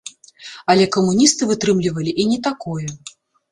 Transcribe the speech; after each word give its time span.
Але 0.73 0.87
камуністы 0.95 1.49
вытрымлівалі 1.51 2.17
і 2.25 2.27
не 2.33 2.43
такое. 2.51 2.87